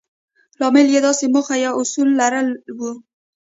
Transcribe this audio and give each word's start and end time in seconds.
لامل 0.59 0.87
يې 0.93 0.99
داسې 1.07 1.25
موخه 1.33 1.55
يا 1.65 1.71
اصول 1.81 2.09
لرل 2.19 2.47
وي. 2.79 2.91